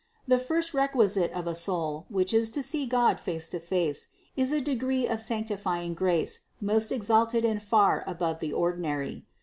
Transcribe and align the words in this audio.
The 0.27 0.39
first 0.39 0.73
requisite 0.73 1.31
of 1.31 1.45
a 1.45 1.53
soul, 1.53 2.07
which 2.09 2.33
is 2.33 2.49
to 2.57 2.63
see 2.63 2.87
God 2.87 3.19
face 3.19 3.47
to 3.49 3.59
face, 3.59 4.07
is 4.35 4.51
a 4.51 4.59
degree 4.59 5.05
of 5.07 5.21
sanctifying 5.21 5.93
grace 5.93 6.39
most 6.59 6.91
exalted 6.91 7.45
and 7.45 7.61
far 7.61 8.03
above 8.07 8.39
the 8.39 8.51
ordinary. 8.51 9.27